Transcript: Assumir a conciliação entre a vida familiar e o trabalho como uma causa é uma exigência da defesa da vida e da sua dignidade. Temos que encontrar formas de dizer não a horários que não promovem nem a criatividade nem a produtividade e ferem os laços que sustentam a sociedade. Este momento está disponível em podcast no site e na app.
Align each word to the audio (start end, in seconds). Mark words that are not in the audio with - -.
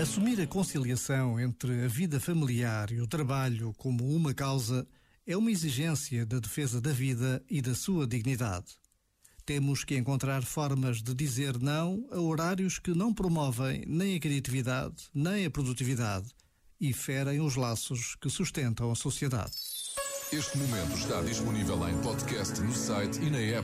Assumir 0.00 0.40
a 0.40 0.46
conciliação 0.46 1.40
entre 1.40 1.84
a 1.84 1.88
vida 1.88 2.20
familiar 2.20 2.92
e 2.92 3.00
o 3.00 3.06
trabalho 3.06 3.74
como 3.76 4.08
uma 4.14 4.32
causa 4.32 4.86
é 5.26 5.36
uma 5.36 5.50
exigência 5.50 6.24
da 6.24 6.38
defesa 6.38 6.80
da 6.80 6.92
vida 6.92 7.42
e 7.50 7.60
da 7.60 7.74
sua 7.74 8.06
dignidade. 8.06 8.66
Temos 9.44 9.82
que 9.82 9.96
encontrar 9.96 10.44
formas 10.44 11.02
de 11.02 11.12
dizer 11.12 11.58
não 11.58 12.06
a 12.12 12.20
horários 12.20 12.78
que 12.78 12.94
não 12.94 13.12
promovem 13.12 13.84
nem 13.88 14.14
a 14.14 14.20
criatividade 14.20 14.94
nem 15.12 15.46
a 15.46 15.50
produtividade 15.50 16.28
e 16.80 16.92
ferem 16.92 17.40
os 17.40 17.56
laços 17.56 18.14
que 18.20 18.30
sustentam 18.30 18.92
a 18.92 18.94
sociedade. 18.94 19.56
Este 20.32 20.58
momento 20.58 20.96
está 20.96 21.20
disponível 21.22 21.88
em 21.88 22.00
podcast 22.02 22.60
no 22.60 22.72
site 22.72 23.18
e 23.18 23.30
na 23.30 23.38
app. 23.38 23.56